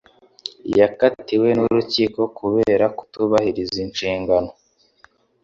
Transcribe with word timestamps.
Yakatiwe 0.79 1.49
n'urukiko 1.57 2.21
kubera 2.37 2.85
kutubahiriza 2.97 3.77
inshingano. 3.85 4.51